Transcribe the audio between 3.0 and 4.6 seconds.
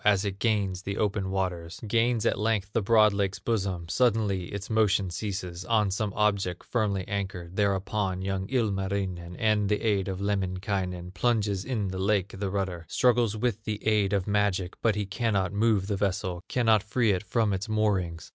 lake's bosom, Suddenly